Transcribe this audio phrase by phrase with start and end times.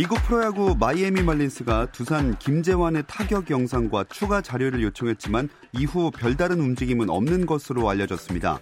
[0.00, 7.44] 미국 프로야구 마이애미 말린스가 두산 김재환의 타격 영상과 추가 자료를 요청했지만 이후 별다른 움직임은 없는
[7.44, 8.60] 것으로 알려졌습니다.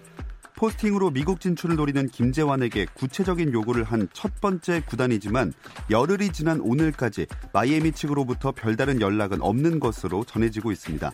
[0.56, 5.52] 포스팅으로 미국 진출을 노리는 김재환에게 구체적인 요구를 한 첫 번째 구단이지만
[5.90, 11.12] 열흘이 지난 오늘까지 마이애미 측으로부터 별다른 연락은 없는 것으로 전해지고 있습니다.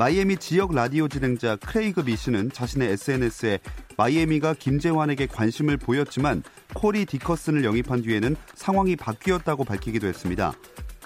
[0.00, 3.58] 마이애미 지역 라디오 진행자 크레이그 미시는 자신의 SNS에
[3.98, 10.54] 마이애미가 김재환에게 관심을 보였지만 코리 디커슨을 영입한 뒤에는 상황이 바뀌었다고 밝히기도 했습니다.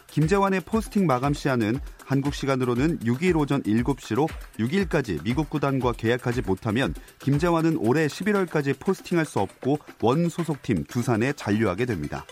[0.07, 4.29] 김재환의 포스팅 마감 시한은 한국 시간으로는 6일 오전 7시로
[4.61, 11.87] 6일까지 미국 구단과 계약하지 못하면 김재환은 올해 11월까지 포스팅할 수 없고 원 소속팀 두산에 잔류하게
[11.87, 12.25] 됩니다.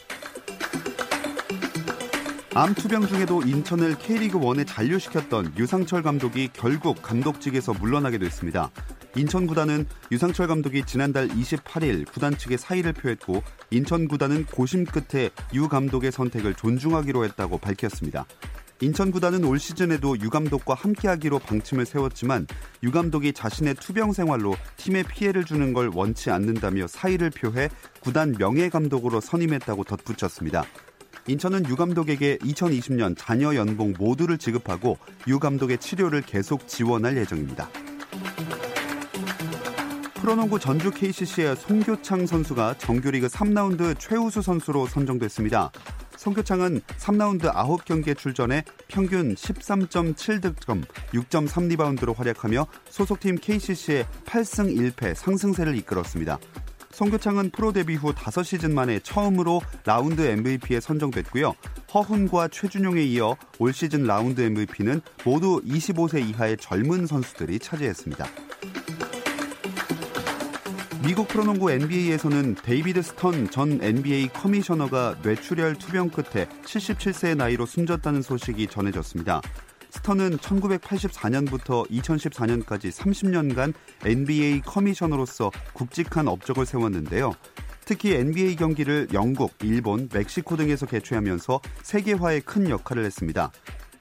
[2.55, 8.71] 암 투병 중에도 인천을 K리그 1에 잔류시켰던 유상철 감독이 결국 감독직에서 물러나게 됐습니다.
[9.17, 15.67] 인천 구단은 유상철 감독이 지난달 28일 구단 측에 사의를 표했고 인천 구단은 고심 끝에 유
[15.67, 18.27] 감독의 선택을 존중하기로 했다고 밝혔습니다.
[18.83, 22.47] 인천 구단은 올 시즌에도 유 감독과 함께하기로 방침을 세웠지만
[22.83, 28.69] 유 감독이 자신의 투병 생활로 팀에 피해를 주는 걸 원치 않는다며 사의를 표해 구단 명예
[28.69, 30.65] 감독으로 선임했다고 덧붙였습니다.
[31.29, 37.69] 인천은 유 감독에게 2020년 자녀 연봉 모두를 지급하고 유 감독의 치료를 계속 지원할 예정입니다.
[40.15, 45.71] 프로농구 전주 KCC의 송교창 선수가 정규리그 3라운드 최우수 선수로 선정됐습니다.
[46.17, 56.39] 송교창은 3라운드 9경기에 출전해 평균 13.7득점, 6.3리바운드로 활약하며 소속팀 KCC의 8승 1패 상승세를 이끌었습니다.
[56.93, 61.55] 송교창은 프로 데뷔 후 5시즌 만에 처음으로 라운드 MVP에 선정됐고요.
[61.93, 68.27] 허훈과 최준용에 이어 올 시즌 라운드 MVP는 모두 25세 이하의 젊은 선수들이 차지했습니다.
[71.05, 78.69] 미국 프로농구 NBA에서는 데이비드 스턴 전 NBA 커미셔너가 뇌출혈 투병 끝에 77세의 나이로 숨졌다는 소식이
[78.69, 79.41] 전해졌습니다.
[79.93, 87.33] 스턴은 1984년부터 2014년까지 30년간 NBA 커미셔너로서 굵직한 업적을 세웠는데요.
[87.85, 93.53] 특히 NBA 경기를 영국, 일본, 멕시코 등에서 개최하면서 세계화에 큰 역할을 했습니다.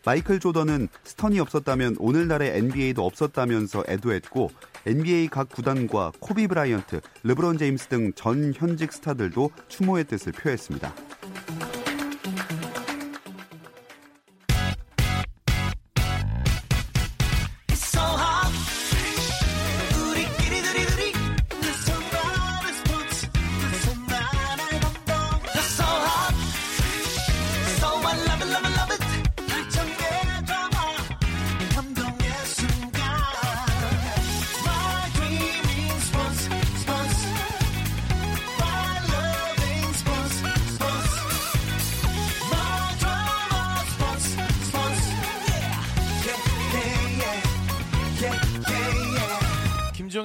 [0.06, 4.50] 마이클 조던은 스턴이 없었다면 오늘날의 NBA도 없었다면서 애도했고
[4.88, 10.94] NBA 각 구단과 코비 브라이언트, 르브론 제임스 등 전 현직 스타들도 추모의 뜻을 표했습니다.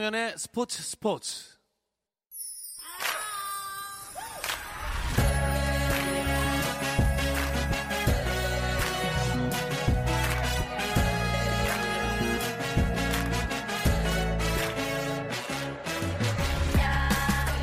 [0.07, 1.45] 김종현의 스포츠 스포츠.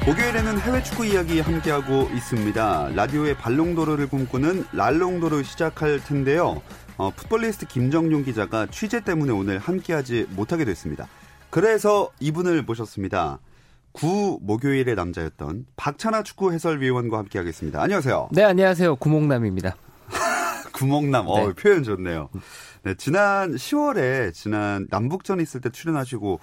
[0.05, 2.89] 목요일에는 해외 축구 이야기 함께하고 있습니다.
[2.93, 6.61] 라디오의 발롱도르를 꿈꾸는 랄롱도르 시작할 텐데요.
[6.97, 11.07] 어, 풋볼리스트 김정용 기자가 취재 때문에 오늘 함께하지 못하게 됐습니다.
[11.53, 13.37] 그래서 이분을 모셨습니다.
[13.91, 17.79] 구 목요일의 남자였던 박찬아 축구 해설위원과 함께하겠습니다.
[17.79, 18.29] 안녕하세요.
[18.31, 18.95] 네, 안녕하세요.
[18.95, 19.75] 구목남입니다.
[20.73, 21.53] 구목남, 어, 네.
[21.53, 22.29] 표현 좋네요.
[22.81, 26.39] 네, 지난 10월에 지난 남북전 있을 때 출연하시고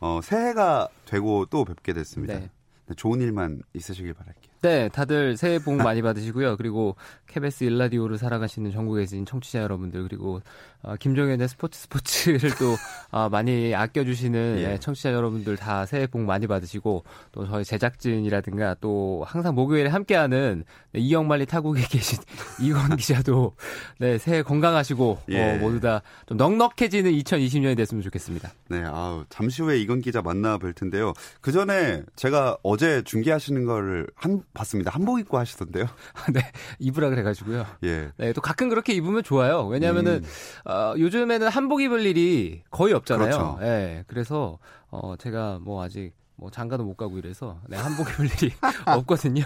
[0.00, 2.32] 어, 새해가 되고 또 뵙게 됐습니다.
[2.32, 2.50] 네.
[2.86, 4.54] 네, 좋은 일만 있으시길 바랄게요.
[4.62, 6.56] 네, 다들 새해 복 많이 받으시고요.
[6.56, 6.96] 그리고
[7.26, 10.40] KBS 일라디오를 살아가시는 전국에 계신 청취자 여러분들 그리고
[10.84, 12.76] 어, 김종현의 스포츠 스포츠를 또
[13.10, 14.66] 어, 많이 아껴주시는 예.
[14.68, 20.64] 네, 청취자 여러분들 다 새해 복 많이 받으시고 또 저희 제작진이라든가 또 항상 목요일에 함께하는
[20.92, 22.18] 네, 이영만리 타국에 계신
[22.60, 23.56] 이건 기자도
[23.98, 25.56] 네 새해 건강하시고 어, 예.
[25.56, 28.50] 어, 모두 다 좀 넉넉해지는 2020년이 됐으면 좋겠습니다.
[28.68, 31.12] 네, 아우 잠시 후에 이건 기자 만나 뵐 텐데요.
[31.40, 34.90] 그 전에 제가 어제 중계하시는 거를 한 봤습니다.
[34.90, 35.86] 한복 입고 하시던데요.
[36.32, 36.40] 네,
[36.78, 37.66] 입으라 그래가지고요.
[37.84, 38.10] 예.
[38.16, 39.66] 네, 또 가끔 그렇게 입으면 좋아요.
[39.66, 40.28] 왜냐하면은 음.
[40.74, 43.26] 어, 요즘에는 한복 입을 일이 거의 없잖아요.
[43.30, 43.58] 그렇죠.
[43.60, 44.58] 네, 그래서
[44.90, 48.52] 어, 제가 뭐 아직 뭐 장가도 못 가고 이래서 네, 한복 입을 일이
[48.86, 49.44] 없거든요.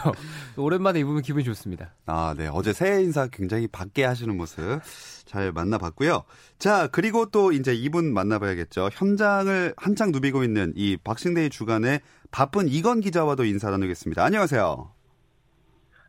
[0.57, 1.93] 오랜만에 입으면 기분이 좋습니다.
[2.07, 2.49] 아, 네.
[2.51, 4.81] 어제 새해 인사 굉장히 밝게 하시는 모습
[5.27, 6.25] 잘 만나봤고요.
[6.59, 8.89] 자, 그리고 또 이제 이분 만나봐야겠죠.
[8.93, 12.01] 현장을 한창 누비고 있는 이 박싱데이 주간에
[12.31, 14.25] 바쁜 이건 기자와도 인사 나누겠습니다.
[14.25, 14.98] 안녕하세요.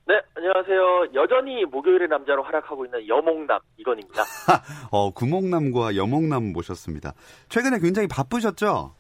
[0.10, 1.10] 네, 안녕하세요.
[1.14, 4.24] 여전히 목요일의 남자로 활약하고 있는 여몽남 이건입니다.
[4.92, 7.14] 어, 구목남과 여몽남 모셨습니다.
[7.48, 8.96] 최근에 굉장히 바쁘셨죠?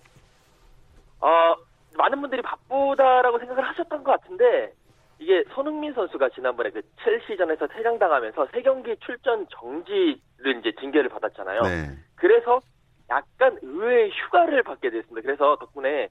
[1.19, 1.56] 어,
[1.97, 4.71] 많은 분들이 바쁘다라고 생각을 하셨던 것 같은데
[5.17, 11.62] 이게 손흥민 선수가 지난번에 그 첼시전에서 퇴장당하면서 세 경기 출전 정지를 이제 징계를 받았잖아요.
[11.63, 11.97] 네.
[12.17, 12.59] 그래서
[13.09, 15.25] 약간 의외의 휴가를 받게 됐습니다.
[15.25, 16.09] 그래서 덕분에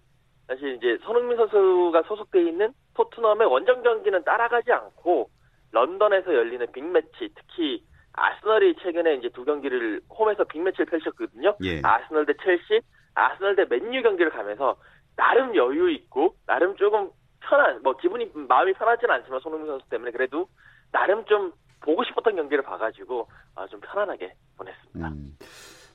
[0.49, 5.29] 사실 이제 손흥민 선수가 소속돼 있는 토트넘의 원정 경기는 따라가지 않고
[5.73, 7.85] 런던에서 열리는 빅매치 특히
[8.15, 11.55] 아스널이 최근에 이제 두 경기를 홈에서 빅매치를 펼쳤거든요.
[11.63, 11.81] 예.
[11.85, 12.81] 아스널 대 첼시,
[13.15, 14.77] 아스널 대 맨유 경기를 가면서
[15.17, 17.11] 나름 여유 있고 나름 조금
[17.41, 20.49] 편한 뭐 기분이 마음이 편하지는 않지만 손흥민 선수 때문에 그래도
[20.91, 25.09] 나름 좀 보고 싶었던 경기를 봐가지고 아, 좀 편안하게 보냈습니다.
[25.09, 25.37] 음,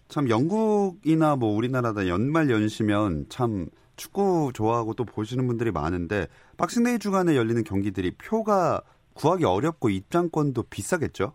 [0.07, 3.65] 참 영국이나 뭐 우리나라나 연말 연시면 참
[3.95, 8.81] 축구 좋아하고 또 보시는 분들이 많은데 박싱데이 주간에 열리는 경기들이 표가
[9.13, 11.34] 구하기 어렵고 입장권도 비싸겠죠?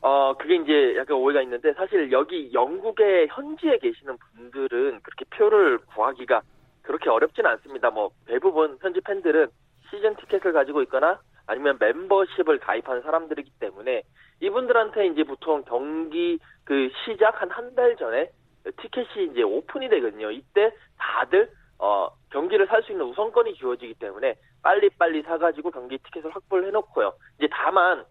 [0.00, 6.42] 어, 그게 이제 약간 오해가 있는데 사실 여기 영국의 현지에 계시는 분들은 그렇게 표를 구하기가
[6.82, 7.90] 그렇게 어렵지는 않습니다.
[7.90, 9.48] 뭐 대부분 현지 팬들은
[9.90, 14.02] 시즌 티켓을 가지고 있거나 아니면 멤버십을 가입한 사람들이기 때문에
[14.40, 18.30] 이분들한테 이제 보통 경기 그 시작 한 한 달 전에
[18.80, 20.30] 티켓이 이제 오픈이 되거든요.
[20.30, 26.68] 이때 다들 어 경기를 살 수 있는 우선권이 주어지기 때문에 빨리빨리 사가지고 경기 티켓을 확보를
[26.68, 27.12] 해놓고요.
[27.38, 28.04] 이제 다만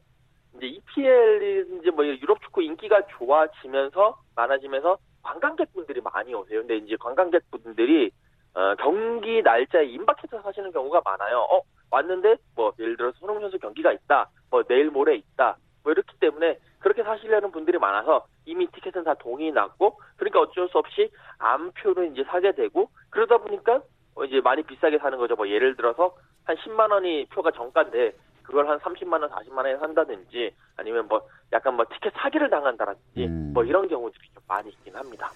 [0.56, 6.60] 이제 EPL이 이제 뭐 유럽 축구 인기가 좋아지면서 많아지면서 관광객분들이 많이 오세요.
[6.60, 8.12] 근데 이제 관광객분들이
[8.54, 11.40] 어, 경기 날짜에 임박해서 사시는 경우가 많아요.
[11.52, 11.62] 어
[11.92, 16.58] 왔는데 뭐 예를 들어서 손흥민 선수 경기가 있다, 뭐 내일 모레 있다, 뭐 이렇기 때문에
[16.80, 22.24] 그렇게 사시려는 분들이 많아서 이미 티켓은 다 동이 났고 그러니까 어쩔 수 없이 암표를 이제
[22.26, 23.82] 사게 되고 그러다 보니까
[24.16, 25.36] 어, 이제 많이 비싸게 사는 거죠.
[25.36, 30.52] 뭐 예를 들어서 한 10만 원이 표가 정가인데 그걸 한 30만 원, 40만 원에 산다든지
[30.78, 31.22] 아니면 뭐
[31.54, 33.52] 약간 뭐 티켓 사기를 당한다든지 음.
[33.54, 35.30] 뭐 이런 경우들이 좀 많이 있긴 합니다.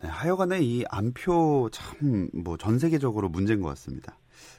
[0.00, 4.16] 네, 하여간에 이 안표 참 뭐 전 세계적으로 문제인 것 같습니다.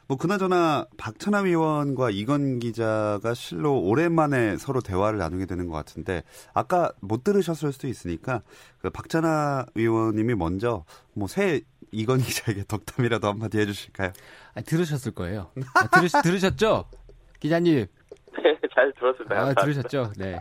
[0.07, 6.91] 뭐 그나저나 박찬하 위원과 이건 기자가 실로 오랜만에 서로 대화를 나누게 되는 것 같은데 아까
[6.99, 8.41] 못 들으셨을 수도 있으니까
[8.81, 10.83] 그 박찬하 위원님이 먼저
[11.13, 14.11] 뭐 새 이건 기자에게 덕담이라도 한마디 해주실까요?
[14.55, 15.51] 아, 들으셨을 거예요.
[15.73, 16.85] 아, 들으, 들으셨죠?
[17.39, 17.87] 기자님.
[18.37, 19.35] 네, 잘 들었습니다.
[19.35, 20.11] 아, 들으셨죠?
[20.17, 20.39] 네.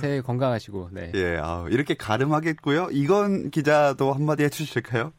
[0.00, 1.12] 새해 건강하시고, 네.
[1.14, 2.88] 예, 아, 이렇게 가름하겠고요.
[2.92, 5.12] 이건 기자도 한마디 해주실까요?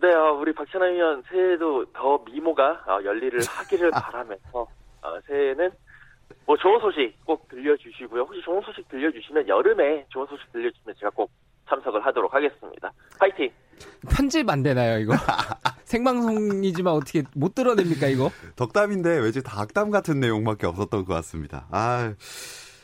[0.00, 4.66] 네, 어, 우리 박찬하 의원 새해에도 더 미모가 어, 열리를 하기를 바라면서
[5.02, 5.70] 어, 새해에는
[6.46, 8.22] 뭐 좋은 소식 꼭 들려주시고요.
[8.22, 11.30] 혹시 좋은 소식 들려주시면 여름에 좋은 소식 들려주시면 제가 꼭
[11.68, 12.92] 참석을 하도록 하겠습니다.
[13.18, 13.50] 파이팅!
[14.10, 15.14] 편집 안 되나요, 이거?
[15.84, 18.30] 생방송이지만 어떻게 못 들어냅니까, 이거?
[18.56, 21.66] 덕담인데 왜지 닭담 같은 내용밖에 없었던 것 같습니다.
[21.70, 22.14] 아,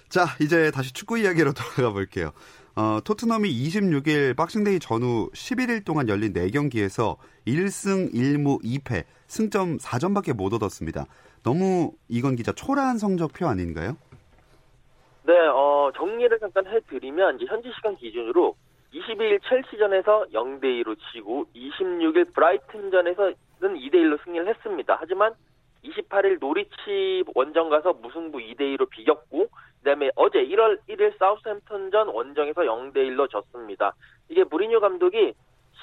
[0.09, 2.33] 자, 이제 다시 축구 이야기로 돌아가 볼게요.
[2.77, 7.17] 어, 토트넘이 26일 박싱데이 전후 11일 동안 열린 4경기에서
[7.47, 11.07] 1승 1무 2패, 승점 4점밖에 못 얻었습니다.
[11.45, 13.97] 너무 이건 기자 초라한 성적표 아닌가요?
[15.27, 18.57] 네, 어, 정리를 잠깐 해드리면 이제 현지 시간 기준으로
[18.95, 24.97] 22일 첼시전에서 0대 2로 지고 26일 브라이튼전에서는 2대 1로 승리를 했습니다.
[25.01, 25.35] 하지만
[25.83, 29.49] 28일 노리치 원정 가서 무승부 2대 2로 비겼고
[29.79, 33.95] 그다음에 어제 1월 1일 사우스햄턴전 원정에서 0대 1로 졌습니다.
[34.29, 35.35] 이게 무리뉴 감독이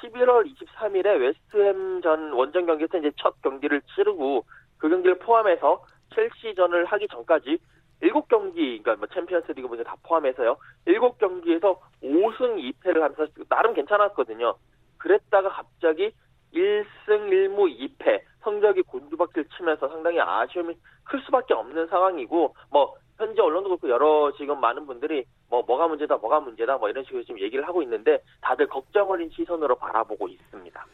[0.02, 4.46] 11월 23일에 웨스트햄전 원정 경기에서 이제 첫 경기를 치르고
[4.78, 7.60] 그 경기를 포함해서 첼시전을 하기 전까지
[8.02, 10.58] 7경기, 그러니까 뭐 챔피언스 리그 분들 다 포함해서요.
[10.88, 14.56] 7경기에서 5승 2패를 하면서 나름 괜찮았거든요.
[14.98, 16.12] 그랬다가 갑자기
[16.54, 23.70] 1승 1무 2패, 성적이 곤두박질 그치면서 상당히 아쉬움이 클 수밖에 없는 상황이고 뭐 현재 언론도
[23.70, 27.68] 그렇고 여러 지금 많은 분들이 뭐 뭐가 문제다 뭐가 문제다 뭐 이런 식으로 지금 얘기를
[27.68, 30.86] 하고 있는데 다들 걱정 어린 시선으로 바라보고 있습니다.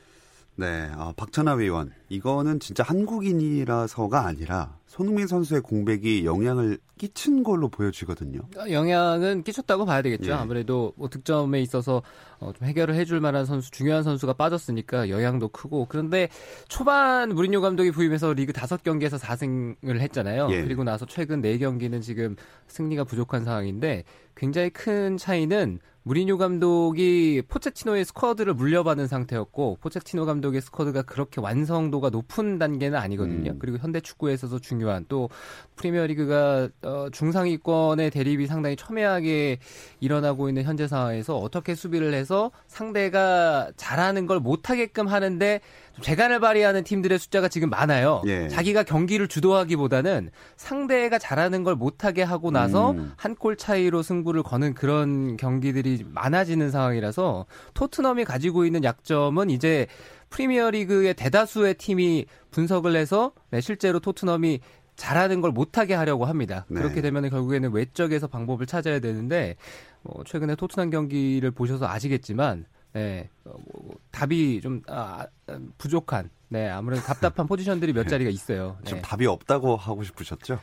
[0.60, 8.40] 네, 어, 박찬하 위원, 이거는 진짜 한국인이라서가 아니라 손흥민 선수의 공백이 영향을 끼친 걸로 보여지거든요.
[8.72, 10.32] 영향은 끼쳤다고 봐야 되겠죠.
[10.32, 10.34] 예.
[10.34, 12.02] 아무래도 뭐 득점에 있어서
[12.40, 15.86] 어, 좀 해결을 해줄 만한 선수, 중요한 선수가 빠졌으니까 영향도 크고.
[15.90, 16.30] 그런데
[16.68, 20.48] 초반 무리뉴 감독이 부임해서 리그 다섯 경기에서 4승을 했잖아요.
[20.50, 20.64] 예.
[20.64, 22.36] 그리고 나서 최근 네 경기는 지금
[22.68, 31.02] 승리가 부족한 상황인데 굉장히 큰 차이는 무리뉴 감독이 포체티노의 스쿼드를 물려받은 상태였고 포체티노 감독의 스쿼드가
[31.02, 33.52] 그렇게 완성도가 높은 단계는 아니거든요.
[33.52, 33.60] 음.
[33.60, 35.30] 그리고 현대 축구에서도 중요한 또
[35.76, 39.60] 프리미어리그가 어, 중상위권의 대립이 상당히 첨예하게
[40.00, 46.84] 일어나고 있는 현재 상황에서 어떻게 수비를 해서 상대가 잘하는 걸 못하게끔 하는데 좀 재간을 발휘하는
[46.84, 48.22] 팀들의 숫자가 지금 많아요.
[48.27, 48.48] 예.
[48.48, 53.13] 자기가 경기를 주도하기보다는 상대가 잘하는 걸 못하게 하고 나서 음.
[53.18, 59.88] 한골 차이로 승부를 거는 그런 경기들이 많아지는 상황이라서 토트넘이 가지고 있는 약점은 이제
[60.30, 64.60] 프리미어리그의 대다수의 팀이 분석을 해서 네, 실제로 토트넘이
[64.96, 66.66] 잘하는 걸 못하게 하려고 합니다.
[66.70, 66.82] 네.
[66.82, 69.56] 그렇게 되면 결국에는 외적에서 방법을 찾아야 되는데
[70.01, 72.66] 뭐 최근에 토트넘 경기를 보셔서 아시겠지만
[72.98, 78.77] 네, 어, 뭐, 답이 좀 아, 아, 부족한 네 아무래도 답답한 포지션들이 몇 자리가 있어요.
[78.84, 78.89] 네.
[78.89, 80.60] 좀 답이 없다고 하고 싶으셨죠?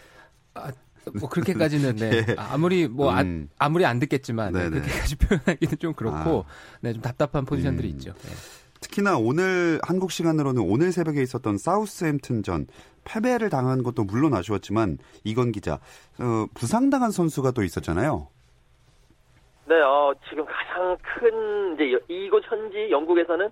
[1.20, 2.10] 뭐 그렇게까지는 네.
[2.28, 2.34] 예.
[2.36, 3.48] 아무리 뭐 안- 음.
[3.58, 4.80] 아 무리 안 듣겠지만 네, 네네.
[4.80, 6.78] 그렇게까지 표현하기는 좀 그렇고 아.
[6.80, 7.92] 네, 좀 답답한 포지션들이 음.
[7.92, 8.12] 있죠.
[8.14, 8.30] 네.
[8.80, 12.66] 특히나 오늘 한국 시간으로는 오늘 새벽에 있었던 사우스햄튼전
[13.04, 15.78] 패배를 당한 것도 물론 아쉬웠지만 이건 기자
[16.18, 18.28] 어, 부상당한 선수가 또 있었잖아요.
[19.74, 23.50] 네, 어, 지금 가장 큰, 이제, 여- 이곳 현지 영국에서는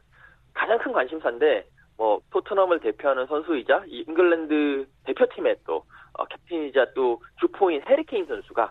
[0.54, 7.82] 가장 큰 관심사인데, 뭐, 토트넘을 대표하는 선수이자, 이 잉글랜드 대표팀의 또, 어, 캡틴이자 또 주포인
[7.88, 8.70] 해리케인 선수가,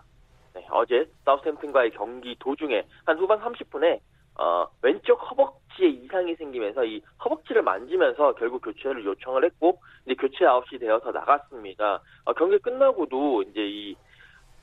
[0.54, 4.00] 네, 어제 사우스햄튼과의 경기 도중에, 한 후반 30분에,
[4.38, 10.78] 어, 왼쪽 허벅지에 이상이 생기면서 이 허벅지를 만지면서 결국 교체를 요청을 했고, 이제 교체 아웃이
[10.80, 12.00] 되어서 나갔습니다.
[12.24, 13.94] 어, 경기 끝나고도 이제 이,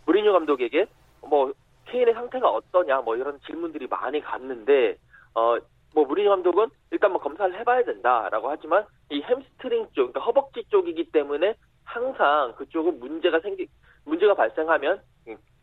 [0.08, 0.88] 무리뉴 감독에게,
[1.22, 1.54] 뭐,
[1.90, 4.98] 케인의 상태가 어떠냐 뭐 이런 질문들이 많이 갔는데
[5.36, 5.58] 어
[5.96, 11.12] 뭐 무리뉴 감독은 일단 뭐 검사를 해봐야 된다라고 하지만 이 햄스트링 쪽 그러니까 허벅지 쪽이기
[11.12, 13.68] 때문에 항상 그쪽은 문제가 생기
[14.06, 15.02] 문제가 발생하면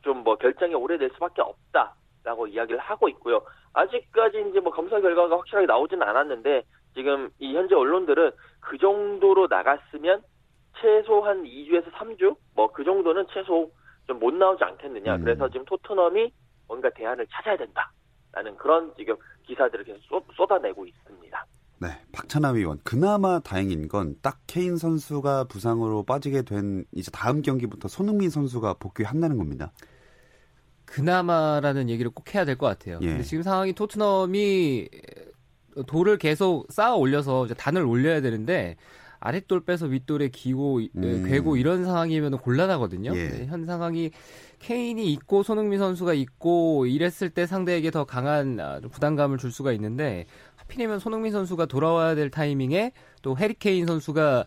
[0.03, 3.41] 좀 뭐 결장이 오래될 수밖에 없다라고 이야기를 하고 있고요.
[3.73, 6.63] 아직까지 이제 뭐 검사 결과가 확실하게 나오지는 않았는데
[6.95, 10.23] 지금 이 현재 언론들은 그 정도로 나갔으면
[10.81, 12.37] 최소 한 2주에서 3주?
[12.55, 13.71] 뭐 그 정도는 최소
[14.07, 15.17] 좀 못 나오지 않겠느냐.
[15.17, 15.25] 음.
[15.25, 16.33] 그래서 지금 토트넘이
[16.69, 21.47] 뭔가 대안을 찾아야 된다라는 그런 지금 기사들을 계속 쏟, 쏟아내고 있습니다.
[21.79, 22.79] 네, 박찬하 위원.
[22.85, 29.37] 그나마 다행인 건 딱 케인 선수가 부상으로 빠지게 된 이제 다음 경기부터 손흥민 선수가 복귀한다는
[29.37, 29.73] 겁니다.
[30.87, 32.99] 그나마라는 얘기를 꼭 해야 될 것 같아요.
[33.03, 33.07] 예.
[33.09, 34.89] 근데 지금 상황이 토트넘이
[35.87, 38.77] 돌을 계속 쌓아 올려서 이제 단을 올려야 되는데
[39.21, 41.25] 아랫돌 빼서 윗돌에 기고 음.
[41.27, 43.13] 괴고 이런 상황이면 곤란하거든요.
[43.15, 43.29] 예.
[43.29, 44.11] 네, 현 상황이
[44.59, 49.73] 케인이 있고 손흥민 선수가 있고 이랬을 때 상대에게 더 강한 아, 좀 부담감을 줄 수가
[49.73, 52.93] 있는데 하필이면 손흥민 선수가 돌아와야 될 타이밍에
[53.23, 54.47] 또 해리 케인 선수가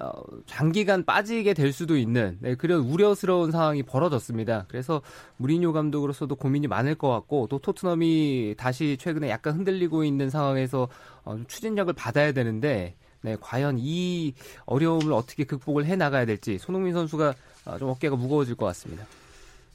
[0.00, 0.12] 어,
[0.46, 4.66] 장기간 빠지게 될 수도 있는 네, 그런 우려스러운 상황이 벌어졌습니다.
[4.68, 5.02] 그래서
[5.38, 10.88] 무리뉴 감독으로서도 고민이 많을 것 같고 또 토트넘이 다시 최근에 약간 흔들리고 있는 상황에서
[11.24, 14.34] 어, 좀 추진력을 받아야 되는데 네, 과연 이
[14.66, 17.34] 어려움을 어떻게 극복을 해 나가야 될지 손흥민 선수가
[17.66, 19.04] 어, 좀 어깨가 무거워질 것 같습니다.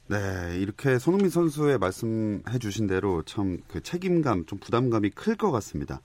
[0.06, 6.00] 네, 이렇게 손흥민 선수의 말씀해 주신 대로 참 그 책임감, 좀 부담감이 클 것 같습니다.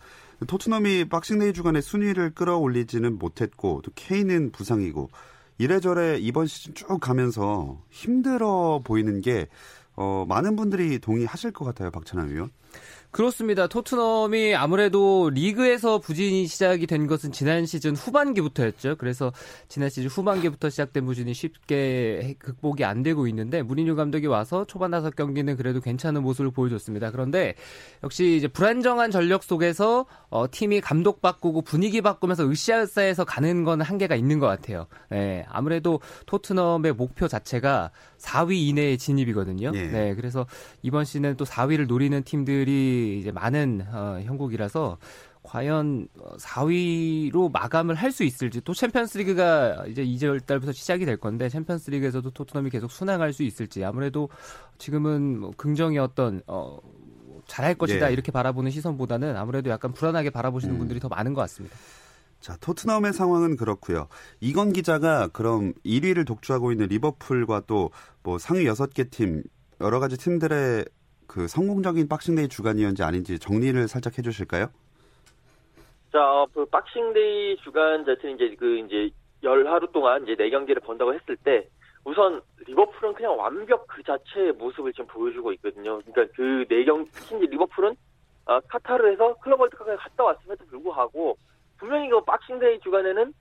[0.47, 5.09] 토트넘이 박싱데이 주간에 순위를 끌어올리지는 못했고 또 케인은 부상이고
[5.57, 9.47] 이래저래 이번 시즌 쭉 가면서 힘들어 보이는 게
[9.97, 12.51] 어, 많은 분들이 동의하실 것 같아요, 박찬하 위원.
[13.11, 13.65] 그렇습니다.
[13.65, 18.97] 토트넘이 아무래도 리그에서 부진이 시작이 된 것은 지난 시즌 후반기부터였죠.
[18.97, 19.33] 그래서
[19.67, 25.15] 지난 시즌 후반기부터 시작된 부진이 쉽게 극복이 안 되고 있는데 무리뉴 감독이 와서 초반 다섯
[25.15, 27.09] 경기는 그래도 괜찮은 모습을 보여줬습니다.
[27.09, 27.55] 그런데
[28.03, 34.15] 역시 이제 불안정한 전력 속에서 어, 팀이 감독 바꾸고 분위기 바꾸면서 으쌰으쌰해서 가는 건 한계가
[34.15, 34.85] 있는 것 같아요.
[35.09, 37.89] 네, 아무래도 토트넘의 목표 자체가
[38.19, 39.71] 4위 이내의 진입이거든요.
[39.73, 39.87] 예.
[39.87, 40.45] 네, 그래서
[40.83, 44.97] 이번 시즌은 또 4위를 노리는 팀들이 이제 많은 어, 형국이라서
[45.43, 52.29] 과연 4위로 마감을 할 수 있을지 또 챔피언스리그가 이제 2월 달부터 시작이 될 건데 챔피언스리그에서도
[52.31, 54.29] 토트넘이 계속 순항할 수 있을지 아무래도
[54.77, 56.77] 지금은 뭐 긍정의 어떤 어
[57.47, 58.13] 잘할 것이다 예.
[58.13, 60.79] 이렇게 바라보는 시선보다는 아무래도 약간 불안하게 바라보시는 음.
[60.79, 61.75] 분들이 더 많은 것 같습니다.
[62.39, 64.07] 자, 토트넘의 상황은 그렇고요.
[64.39, 67.91] 이건 기자가 그럼 1위를 독주하고 있는 리버풀과 또
[68.23, 69.43] 뭐 상위 6개 팀
[69.81, 70.85] 여러 가지 팀들의
[71.29, 74.65] 그 성공적인 박싱데이 주간이었는지 아닌지 정리를 살짝 해 주실까요?
[76.11, 79.11] 자, 그 박싱데이 주간 자체는 이제 그 이제
[79.43, 81.67] 열 하루 동안 이제 네 경기를 본다고 했을 때
[82.03, 86.01] 우선 리버풀은 그냥 완벽 그 자체의 모습을 지금 보여주고 있거든요.
[86.01, 87.95] 그러니까 그 네 경기 특히 이제 리버풀은
[88.45, 91.37] 어, 카타르에서 클럽 월드컵에 갔다 왔음에도 불구하고
[91.77, 93.31] 분명히 그 박싱데이 주간에는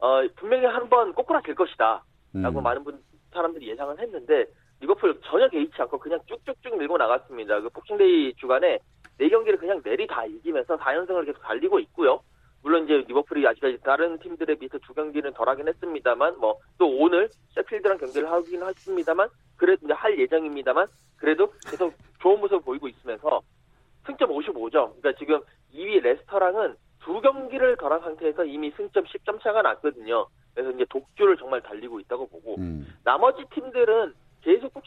[0.00, 2.04] 어, 분명히 한 번 꼬꾸라질 것이다.
[2.34, 2.62] 라고 음.
[2.62, 3.00] 많은 분
[3.32, 4.44] 사람들이 예상을 했는데
[4.80, 7.60] 리버풀 전혀 개의치 않고 그냥 쭉쭉쭉 밀고 나갔습니다.
[7.60, 8.78] 그 박싱데이 주간에
[9.18, 12.20] 네 경기를 그냥 내리 다 이기면서 4연승을 계속 달리고 있고요.
[12.62, 17.98] 물론 이제 리버풀이 아직까지 다른 팀들에 비해서 두 경기는 덜하긴 했습니다만 뭐 또 오늘 셰필드랑
[17.98, 23.42] 경기를 하긴 했습니다만 그래도 이제 할 예정입니다만 그래도 계속 좋은 모습을 보이고 있으면서
[24.06, 25.00] 승점 55점.
[25.00, 25.40] 그러니까 지금
[25.74, 30.26] 2위 레스터랑은 두 경기를 덜한 상태에서 이미 승점 10점 차가 났거든요.
[30.54, 32.86] 그래서 이제 독주를 정말 달리고 있다고 보고 음.
[33.04, 34.14] 나머지 팀들은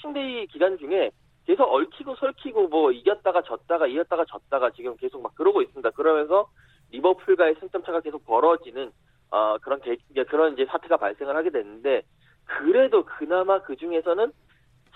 [0.01, 1.11] 복싱데이 기간 중에
[1.45, 5.89] 계속 얽히고 설키고 뭐 이겼다가 졌다가 이겼다가 졌다가 지금 계속 막 그러고 있습니다.
[5.91, 6.49] 그러면서
[6.91, 8.91] 리버풀과의 승점 차가 계속 벌어지는
[9.31, 12.03] 어 그런 개, 이제 그런 이제 사태가 발생을 하게 됐는데
[12.45, 14.31] 그래도 그나마 그 중에서는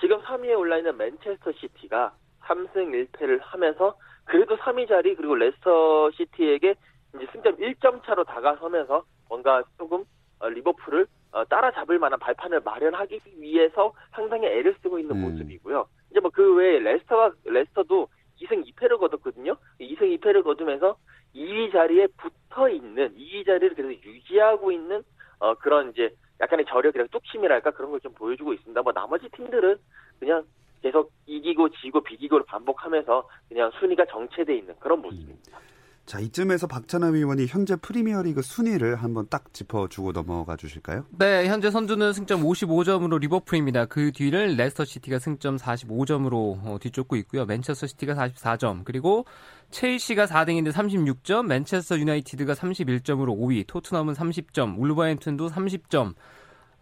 [0.02, 3.96] 지금 3위에 올라 있는 맨체스터 시티가 3승 1패를 하면서
[4.26, 6.76] 그래도 3위 자리 그리고 레스터 시티에게
[7.16, 10.04] 이제 승점 1점 차로 다가서면서 뭔가 조금
[10.40, 11.08] 어, 리버풀을 어,
[11.44, 15.22] 따라잡을 만한 발판을 마련하기 위해서 상당히 애를 쓰고 있는 음.
[15.22, 15.88] 모습이고요.
[16.12, 18.08] 이제 뭐 그 외에 레스터가 레스터도
[18.42, 19.58] 2승 2패를 거뒀거든요.
[19.80, 20.98] 2승 2패를 거두면서
[21.36, 25.04] 2위 자리에 붙어 있는 2위 자리를 계속 유지하고 있는
[25.39, 28.82] 어 그런 이제 약간의 저력이랄까 뚝심이랄까 그런 걸 좀 보여주고 있습니다.
[28.82, 29.77] 뭐 나머지 팀들은
[30.20, 30.44] 그냥
[30.82, 35.60] 계속 이기고 지고 비기고를 반복하면서 그냥 순위가 정체돼 있는 그런 모습입니다.
[36.06, 41.08] 자, 이쯤에서 박찬하 위원이 현재 프리미어리그 순위를 한번 딱 짚어주고 넘어가 주실까요?
[41.18, 43.86] 네, 현재 선두는 승점 55점으로 리버풀입니다.
[43.86, 47.46] 그 뒤를 레스터 시티가 승점 45점으로 어, 뒤쫓고 있고요.
[47.46, 49.26] 맨체스터 시티가 44점, 그리고
[49.72, 56.14] 첼시가 4등인데 36점, 맨체스터 유나이티드가 31점으로 5위, 토트넘은 30점, 울버햄튼도 30점,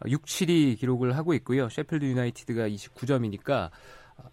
[0.06, 1.70] 6, 7위 기록을 하고 있고요.
[1.70, 3.70] 셰필드 유나이티드가 29점이니까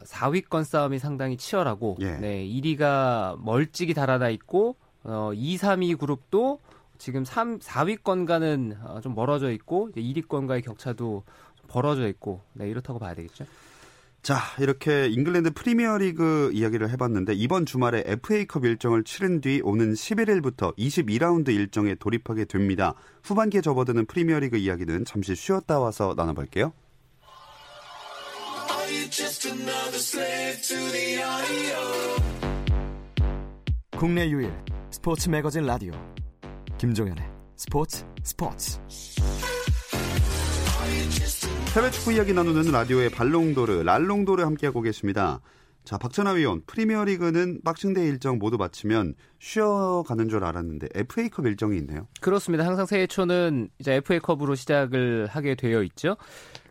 [0.04, 2.12] 4위권 싸움이 상당히 치열하고 예.
[2.16, 6.60] 네, 1위가 멀찍이 달아나 있고 어, 2, 3위 그룹도
[6.98, 11.24] 지금 3, 4위권과는 어, 좀 멀어져 있고 이제 1위권과의 격차도
[11.56, 13.46] 좀 벌어져 있고 네, 이렇다고 봐야 되겠죠.
[14.22, 21.48] 자, 이렇게 잉글랜드 프리미어리그 이야기를 해봤는데 이번 주말에 FA컵 일정을 치른 뒤 오는 11일부터 22라운드
[21.48, 22.92] 일정에 돌입하게 됩니다.
[23.22, 26.74] 후반기에 접어드는 프리미어리그 이야기는 잠시 쉬었다 와서 나눠볼게요.
[33.96, 34.52] 국내 유일
[34.92, 35.92] 스포츠 매거진 라디오
[36.78, 37.24] 김종현의
[37.56, 38.78] 스포츠 스포츠
[41.74, 45.40] 해외 축구 이야기 나누는 라디오의 발롱도르, 랄롱도르 함께하고 계십니다.
[45.84, 52.06] 자, 박찬하 위원, 프리미어리그는 Boxing Day 일정 모두 마치면 쉬어가는 줄 알았는데 FA컵 일정이 있네요.
[52.20, 52.64] 그렇습니다.
[52.64, 56.16] 항상 새해 초는 이제 FA컵으로 시작을 하게 되어 있죠.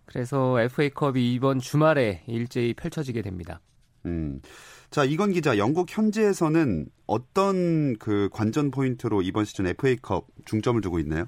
[0.09, 3.59] 그래서 FA컵이 이번 주말에 일제히 펼쳐지게 됩니다.
[4.07, 4.41] 음.
[4.89, 11.25] 자, 이건 기자, 영국 현지에서는 어떤 그 관전 포인트로 이번 시즌 FA컵 중점을 두고 있나요?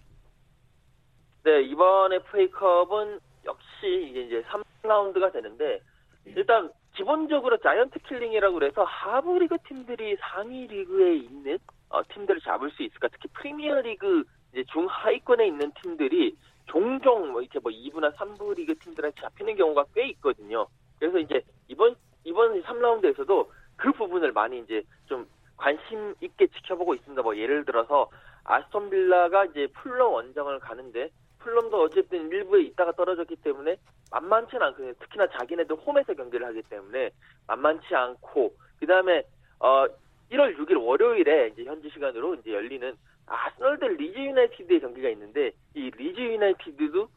[1.44, 4.44] 네, 이번 FA컵은 역시 이게 이제
[4.82, 5.80] 3라운드가 되는데
[6.26, 12.82] 일단 기본적으로 giant killing이라고 그래서 하부 리그 팀들이 상위 리그에 있는 어, 팀들을 잡을 수
[12.82, 13.10] 있을까?
[13.10, 16.36] 특히 프리미어 리그 이제 중하위권에 있는 팀들이
[17.72, 20.68] 뭐 이렇게 뭐 2부나 3부 리그 팀들한테 잡히는 경우가 꽤 있거든요.
[21.00, 25.26] 그래서 이제 이번 이번 3라운드에서도 그 부분을 많이 이제 좀
[25.58, 27.22] 관심 있게 지켜보고 있습니다.
[27.22, 28.10] 뭐 예를 들어서
[28.44, 33.78] 아스톤 빌라가 이제 풀럼 원정을 가는데 풀럼도 어쨌든 일부에 있다가 떨어졌기 때문에
[34.12, 34.94] 만만치는 않거든요.
[35.00, 37.12] 특히나 자기네들 홈에서 경기를 하기 때문에
[37.48, 39.24] 만만치 않고 그 다음에
[39.60, 39.86] 어
[40.32, 45.90] 1월 6일 월요일에 이제 현지 시간으로 이제 열리는 아스널 대 리즈 유나이티드의 경기가 있는데 이
[45.92, 47.08] 리즈 유나이티드도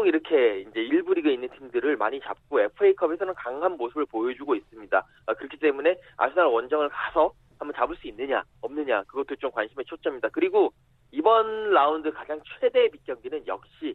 [0.00, 5.06] 종종 이렇게 이제 일부 리그에 있는 팀들을 많이 잡고 FA컵에서는 강한 모습을 보여주고 있습니다.
[5.26, 10.28] 아, 그렇기 때문에 아스널 원정을 가서 한번 잡을 수 있느냐 없느냐 그것도 좀 관심의 초점입니다.
[10.30, 10.72] 그리고
[11.10, 13.94] 이번 라운드 가장 최대의 big경기는 역시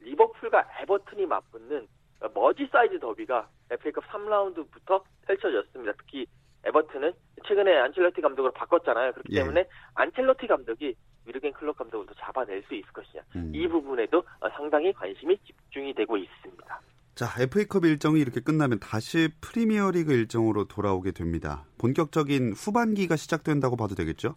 [0.00, 1.86] 리버풀과 에버튼이 맞붙는
[2.34, 5.92] 머지 사이드 더비가 FA컵 3라운드부터 펼쳐졌습니다.
[5.98, 6.26] 특히
[6.64, 7.12] 에버튼은
[7.46, 9.12] 최근에 안첼로티 감독으로 바꿨잖아요.
[9.12, 9.40] 그렇기 예.
[9.40, 10.94] 때문에 안첼로티 감독이
[11.28, 13.22] 위르겐 클롭 감독을 더 잡아낼 수 있을 것이냐.
[13.36, 13.52] 음.
[13.54, 16.80] 이 부분에도 어, 상당히 관심이 집중이 되고 있습니다.
[17.14, 21.64] 자, FA컵 일정이 이렇게 끝나면 다시 프리미어리그 일정으로 돌아오게 됩니다.
[21.78, 24.36] 본격적인 후반기가 시작된다고 봐도 되겠죠?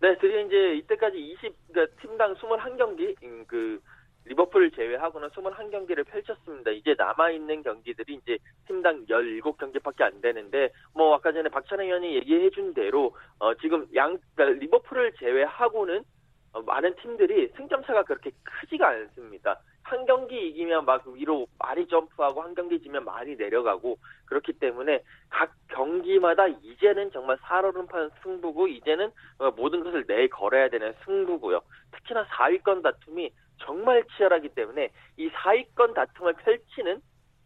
[0.00, 3.80] 네, 드디어 이제 이때까지 20, 그러니까 팀당 21경기, 음, 그,
[4.28, 6.70] 리버풀 제외하고는 21경기를 펼쳤습니다.
[6.70, 12.74] 이제 남아있는 경기들이 이제 팀당 17경기밖에 안 되는데, 뭐, 아까 전에 박찬호 의원이 얘기해 준
[12.74, 16.04] 대로, 어, 지금 양, 그러니까 리버풀을 제외하고는
[16.52, 19.60] 어, 많은 팀들이 승점차가 그렇게 크지가 않습니다.
[19.82, 25.52] 한 경기 이기면 막 위로 많이 점프하고 한 경기 지면 많이 내려가고 그렇기 때문에 각
[25.68, 31.60] 경기마다 이제는 정말 살얼음판 승부고 이제는 어, 모든 것을 내 걸어야 되는 승부고요.
[31.92, 37.00] 특히나 4위권 다툼이 정말 치열하기 때문에 이 4위권 다툼을 펼치는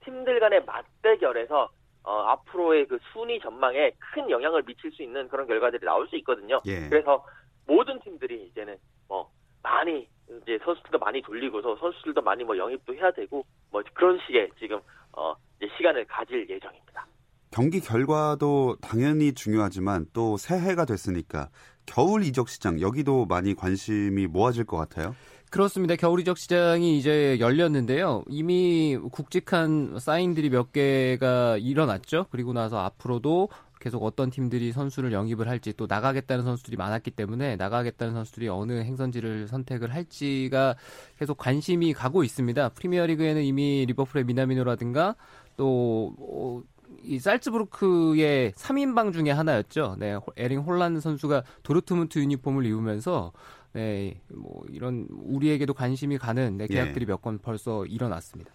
[0.05, 1.71] 팀들 간의 맞대결에서
[2.05, 6.61] 어, 앞으로의 그 순위 전망에 큰 영향을 미칠 수 있는 그런 결과들이 나올 수 있거든요.
[6.67, 6.89] 예.
[6.89, 7.25] 그래서
[7.67, 8.77] 모든 팀들이 이제는
[9.09, 9.31] 뭐
[9.63, 10.09] 많이
[10.43, 14.81] 이제 선수들도 많이 돌리고서 선수들도 많이 뭐 영입도 해야 되고 뭐 그런 식의 지금
[15.13, 17.07] 어 이제 시간을 가질 예정입니다.
[17.53, 21.51] 경기 결과도 당연히 중요하지만 또 새해가 됐으니까
[21.87, 25.15] 겨울 이적 시장 여기도 많이 관심이 모아질 것 같아요.
[25.53, 25.97] 그렇습니다.
[25.97, 28.25] 겨울 이적 시장이 이제 열렸는데요.
[28.27, 32.25] 이미 굵직한 사인들이 몇 개가 일어났죠.
[32.31, 38.15] 그리고 나서 앞으로도 계속 어떤 팀들이 선수를 영입을 할지 또 나가겠다는 선수들이 많았기 때문에 나가겠다는
[38.15, 40.77] 선수들이 어느 행선지를 선택을 할지가
[41.19, 42.71] 계속 관심이 가고 있습니다.
[42.71, 45.17] 프리미어리그에는 이미 리버풀의 미나미노라든가
[45.59, 46.63] 또 어,
[47.03, 49.97] 이 살츠부르크의 3인방 중에 하나였죠.
[49.99, 53.33] 네, 에링 홀란드 선수가 도르트문트 유니폼을 입으면서
[53.75, 57.07] 네, 뭐 이런 우리에게도 관심이 가는 네, 계약들이 예.
[57.07, 58.51] 몇건 벌써 일어났습니다.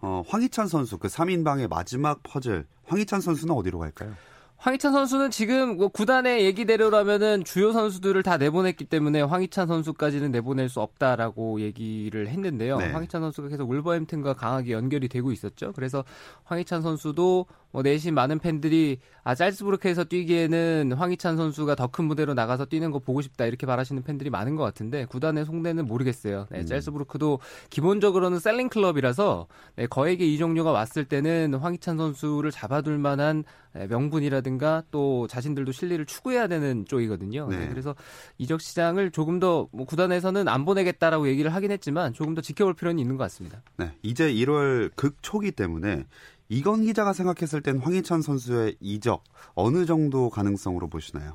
[0.00, 2.66] 어, 황희찬 선수 그 3인방의 마지막 퍼즐.
[2.84, 4.14] 황희찬 선수는 어디로 갈까요?
[4.58, 10.80] 황희찬 선수는 지금 뭐 구단의 얘기대로라면은 주요 선수들을 다 내보냈기 때문에 황희찬 선수까지는 내보낼 수
[10.80, 12.78] 없다라고 얘기를 했는데요.
[12.78, 12.90] 네.
[12.90, 15.72] 황희찬 선수가 계속 울버햄튼과 강하게 연결이 되고 있었죠.
[15.74, 16.04] 그래서
[16.44, 22.66] 황희찬 선수도 뭐 내심 많은 팬들이 아 짤스부르크에서 뛰기에는 황희찬 선수가 더 큰 무대로 나가서
[22.66, 26.46] 뛰는 거 보고 싶다 이렇게 바라시는 팬들이 많은 것 같은데 구단의 속내는 모르겠어요.
[26.50, 33.86] 네, 짤스부르크도 기본적으로는 셀링 클럽이라서 네, 거액의 이적료가 왔을 때는 황희찬 선수를 잡아둘 만한 네,
[33.86, 37.48] 명분이라든가 또 자신들도 실리를 추구해야 되는 쪽이거든요.
[37.48, 37.68] 네, 네.
[37.68, 37.94] 그래서
[38.38, 42.98] 이적 시장을 조금 더 뭐 구단에서는 안 보내겠다라고 얘기를 하긴 했지만 조금 더 지켜볼 필요는
[42.98, 43.62] 있는 것 같습니다.
[43.76, 46.04] 네, 이제 1월 극초기 때문에
[46.48, 49.22] 이건 기자가 생각했을 땐 황희찬 선수의 이적
[49.54, 51.34] 어느 정도 가능성으로 보시나요?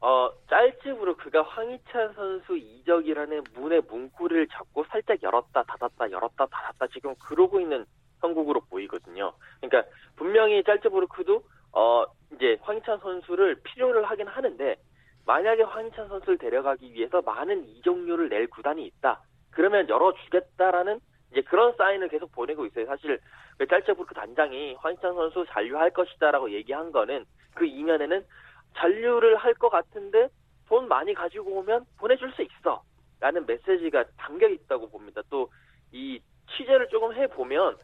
[0.00, 7.60] 어, 짤츠부르크가 황희찬 선수 이적이라는 문의 문구를 잡고 살짝 열었다 닫았다 열었다 닫았다 지금 그러고
[7.60, 7.84] 있는
[8.20, 9.32] 형국으로 보이거든요.
[9.60, 14.76] 그러니까 분명히 짤츠부르크도 어 이제 황희찬 선수를 필요를 하긴 하는데
[15.26, 19.20] 만약에 황희찬 선수를 데려가기 위해서 많은 이적료를 낼 구단이 있다.
[19.50, 22.86] 그러면 열어주겠다라는 이제 그런 사인을 계속 보내고 있어요.
[22.86, 23.20] 사실
[23.58, 28.24] 그 짤츠부르크 단장이 황희찬 선수 잔류할 것이다라고 얘기한 거는 그 이면에는
[28.76, 30.28] 잔류를 할 것 같은데
[30.68, 32.82] 돈 많이 가지고 오면 보내줄 수 있어
[33.20, 35.22] 라는 메시지가 담겨 있다고 봅니다.
[35.30, 35.48] 또
[35.92, 37.76] 이 취재를 조금 해보면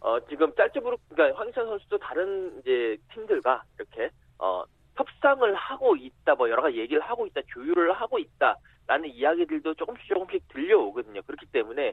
[0.00, 4.64] 어 지금 짤츠부르 그러니까 황희찬 선수도 다른 이제 팀들과 이렇게 어
[4.96, 8.56] 협상을 하고 있다 뭐 여러 가지 얘기를 하고 있다 조율을 하고 있다
[8.88, 11.22] 라는 이야기들도 조금씩 조금씩 들려오거든요.
[11.22, 11.92] 그렇기 때문에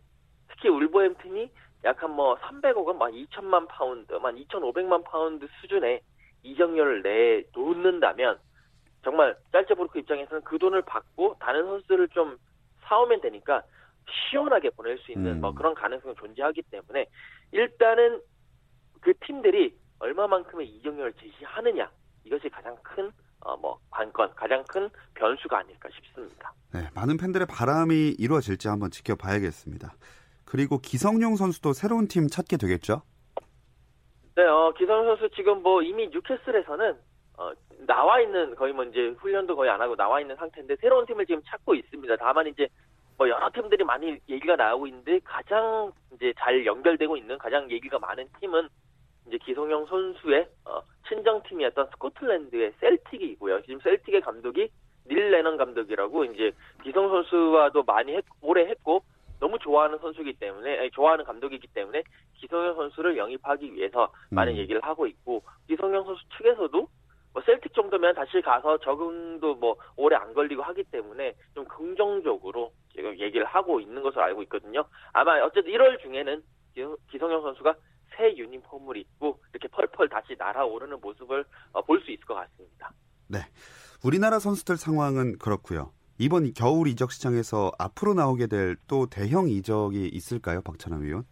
[0.59, 1.49] 특히 울버햄튼이
[1.85, 6.01] 약한 뭐 300억 원, 막 2천만 파운드, 만 2,500만 파운드 수준의
[6.43, 8.37] 이적료를 내 놓는다면
[9.03, 12.37] 정말 짤츠부르크 입장에서는 그 돈을 받고 다른 선수들을 좀
[12.83, 13.63] 사오면 되니까
[14.29, 15.41] 시원하게 보낼 수 있는 음.
[15.41, 17.05] 뭐 그런 가능성이 존재하기 때문에
[17.51, 18.21] 일단은
[18.99, 21.89] 그 팀들이 얼마만큼의 이적료를 제시하느냐
[22.25, 26.51] 이것이 가장 큰 어, 뭐 관건, 가장 큰 변수가 아닐까 싶습니다.
[26.73, 29.93] 네, 많은 팬들의 바람이 이루어질지 한번 지켜봐야겠습니다.
[30.49, 33.03] 그리고 기성용 선수도 새로운 팀 찾게 되겠죠?
[34.35, 36.97] 네, 어, 기성 선수 지금 뭐 이미 뉴캐슬에서는
[37.37, 37.51] 어,
[37.85, 41.41] 나와 있는 거의 뭐 이제 훈련도 거의 안 하고 나와 있는 상태인데 새로운 팀을 지금
[41.45, 42.15] 찾고 있습니다.
[42.17, 42.67] 다만 이제
[43.17, 48.27] 뭐 여러 팀들이 많이 얘기가 나오고 있는데 가장 이제 잘 연결되고 있는 가장 얘기가 많은
[48.39, 48.67] 팀은
[49.27, 53.61] 이제 기성용 선수의 어, 친정 팀이었던 스코틀랜드의 셀틱이고요.
[53.63, 54.69] 지금 셀틱의 감독이
[55.07, 56.51] 닐 레넌 감독이라고 이제
[56.83, 59.03] 기성 선수와도 많이 했- 오래 했고
[59.39, 62.03] 너무 좋아하는 선수이기 때문에 아니, 좋아하는 감독이기 때문에
[62.35, 64.57] 기성용 선수를 영입하기 위해서 많은 음.
[64.57, 66.87] 얘기를 하고 있고 기성용 선수 측에서도
[67.31, 73.17] 뭐 셀틱 정도면 다시 가서 적응도 뭐 오래 안 걸리고 하기 때문에 좀 긍정적으로 지금
[73.19, 74.83] 얘기를 하고 있는 것으로 알고 있거든요.
[75.13, 76.41] 아마 어쨌든 1월 중에는
[76.73, 77.75] 기- 기성용 선수가
[78.17, 82.91] 새 유니폼을 입고 이렇게 펄펄 다시 날아오르는 모습을 어, 볼수 있을 것 같습니다.
[83.27, 83.39] 네.
[84.03, 85.91] 우리나라 선수들 상황은 그렇고요.
[86.19, 91.23] 이번 겨울 이적 시장에서 앞으로 나오게 될 또 대형 이적이 있을까요, 박찬호 위원?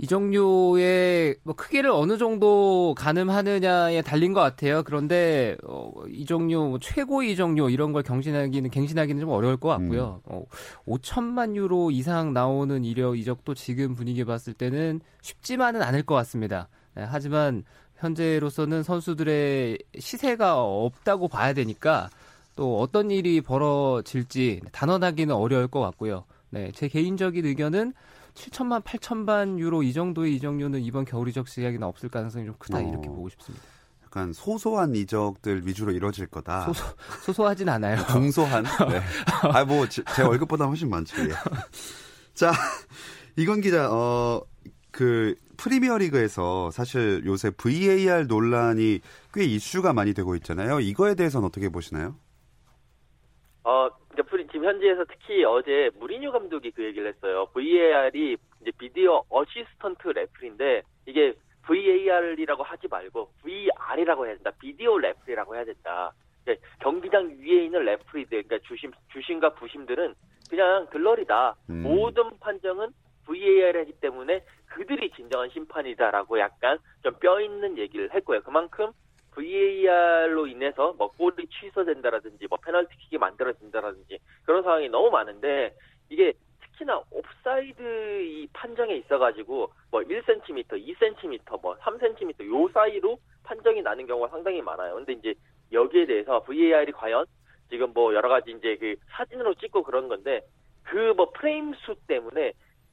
[0.00, 4.84] 이정료의 뭐 크기를 어느 정도 가늠하느냐에 달린 것 같아요.
[4.84, 10.20] 그런데 어, 이정료 뭐 최고 이정료 이런 걸 경신하기는 갱신하기는 좀 어려울 것 같고요.
[10.30, 10.32] 음.
[10.32, 10.44] 어,
[10.86, 16.68] 5천만 유로 이상 나오는 이력 이적도 지금 분위기 봤을 때는 쉽지만은 않을 것 같습니다.
[16.94, 17.64] 네, 하지만
[17.96, 22.08] 현재로서는 선수들의 시세가 없다고 봐야 되니까
[22.58, 26.24] 또 어떤 일이 벌어질지 단언하기는 어려울 것 같고요.
[26.50, 27.92] 네, 제 개인적인 의견은
[28.34, 32.80] 7천만, 8천만 유로 이 정도의 이적료는 이번 겨울 이적 시작에는 없을 가능성이 좀 크다 어.
[32.80, 33.64] 이렇게 보고 싶습니다.
[34.04, 36.64] 약간 소소한 이적들 위주로 이루어질 거다.
[36.66, 36.84] 소소,
[37.26, 38.04] 소소하진 않아요.
[38.10, 38.64] 중소한?
[38.64, 39.02] 네.
[39.52, 41.22] 아, 뭐, 제, 제 월급보다 훨씬 많죠.
[41.26, 41.34] 예.
[42.34, 42.52] 자,
[43.36, 44.42] 이건 기자, 어,
[44.90, 48.98] 그, 프리미어 리그에서 사실 요새 VAR 논란이
[49.32, 50.80] 꽤 이슈가 많이 되고 있잖아요.
[50.80, 52.16] 이거에 대해서는 어떻게 보시나요?
[53.68, 53.90] 어,
[54.50, 57.48] 지금 현지에서 특히 어제 무리뉴 감독이 그 얘기를 했어요.
[57.52, 61.34] VAR이 이제 video assistant referee인데 이게
[61.66, 64.52] VAR이라고 하지 말고 VR이라고 해야 된다.
[64.58, 66.12] video referee라고 해야 된다.
[66.80, 70.14] 경기장 위에 있는 레플이들, 그러니까 주심 주심과 부심들은
[70.48, 71.56] 그냥 들러리다.
[71.68, 71.82] 음.
[71.82, 72.88] 모든 판정은
[73.26, 78.40] VAR이기 때문에 그들이 진정한 심판이다라고 약간 좀 뼈 있는 얘기를 했고요.
[78.40, 78.92] 그만큼
[79.38, 85.74] VAR로 인해서 뭐 골이 취소된다라든지 뭐 페널티킥이 만들어진다라든지 그런 상황이 너무 많은데
[86.08, 94.06] 이게 특히나 옵사이드 이 판정에 있어가지고 뭐 1cm, 2cm, 뭐 3cm 요 사이로 판정이 나는
[94.06, 94.96] 경우가 상당히 많아요.
[94.96, 95.34] 근데 이제
[95.72, 97.26] 여기에 대해서 VAR이 과연
[97.70, 100.42] 지금 뭐 여러 가지 이제 그 사진으로 찍고 그런 건데
[100.84, 102.52] 그 뭐 프레임 수 때문에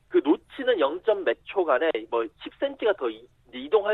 [0.10, 1.01] 그 놓치는 0.
[1.23, 3.10] 몇 초간에 뭐 10cm가 더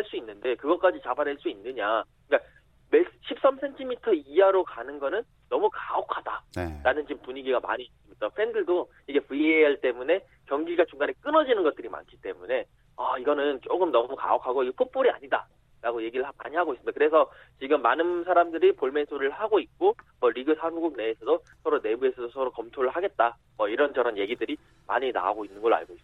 [0.01, 2.03] 할 수 있는데 그것까지 잡아낼 수 있느냐.
[2.27, 2.49] 그러니까
[2.91, 7.05] 13cm 이하로 가는 거는 너무 가혹하다라는 네.
[7.07, 8.29] 지금 분위기가 많이 있습니다.
[8.29, 12.65] 팬들도 이게 VAR 때문에 경기가 중간에 끊어지는 것들이 많기 때문에
[12.97, 15.47] 아 이거는 조금 너무 가혹하고 이거 풋볼이 아니다.
[15.83, 16.91] 라고 얘기를 많이 하고 있습니다.
[16.91, 22.51] 그래서 지금 많은 사람들이 볼멘 소리를 하고 있고 뭐 리그 사무국 내에서도 서로 내부에서도 서로
[22.51, 23.35] 검토를 하겠다.
[23.57, 26.00] 뭐 이런저런 얘기들이 많이 나오고 있는 걸로 알고 있습니다.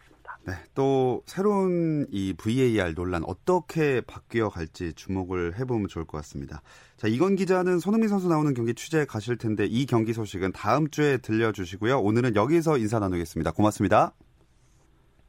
[0.48, 6.62] 네, 또 새로운 이 VAR 논란 어떻게 바뀌어 갈지 주목을 해보면 좋을 것 같습니다.
[6.96, 11.18] 자, 이건 기자는 손흥민 선수 나오는 경기 취재 가실 텐데 이 경기 소식은 다음 주에
[11.18, 12.00] 들려주시고요.
[12.00, 13.52] 오늘은 여기서 인사 나누겠습니다.
[13.52, 14.14] 고맙습니다.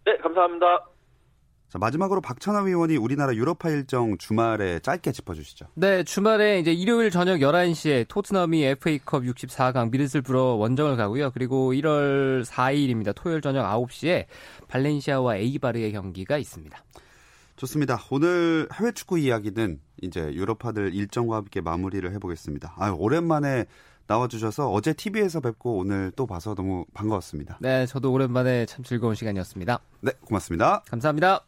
[0.07, 0.87] 네, 감사합니다.
[1.69, 5.67] 자, 마지막으로 박찬하 의원이 우리나라 유럽파 일정 주말에 짧게 짚어주시죠.
[5.75, 11.31] 네, 주말에 이제 일요일 저녁 11시에 토트넘이 FA컵 64강 미드슬브러 원정을 가고요.
[11.31, 13.13] 그리고 1월 4일입니다.
[13.15, 14.25] 토요일 저녁 9시에
[14.69, 16.83] 발렌시아와 에이바르의 경기가 있습니다.
[17.57, 18.01] 좋습니다.
[18.11, 22.77] 오늘 해외 축구 이야기는 이제 유럽파들 일정과 함께 마무리를 해보겠습니다.
[22.79, 23.67] 아 오랜만에
[24.07, 27.59] 나와주셔서 어제 TV에서 뵙고 오늘 또 봐서 너무 반가웠습니다.
[27.61, 29.81] 네, 저도 오랜만에 참 즐거운 시간이었습니다.
[30.01, 30.83] 네, 고맙습니다.
[30.89, 31.48] 감사합니다.